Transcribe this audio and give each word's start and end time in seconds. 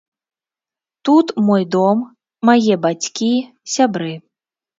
Тут 1.07 1.27
мой 1.49 1.63
дом, 1.75 1.97
мае 2.49 2.79
бацькі, 2.87 3.31
сябры. 3.77 4.11